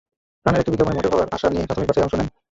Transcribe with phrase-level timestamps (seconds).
[0.41, 2.29] প্রাণের একটি বিজ্ঞাপনে মডেল হওয়ার আশা নিয়ে প্রাথমিক বাছাইয়ে অংশ নেন।